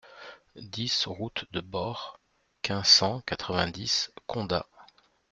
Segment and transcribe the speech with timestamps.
[0.55, 2.19] dix route de Bort,
[2.63, 4.65] quinze, cent quatre-vingt-dix, Condat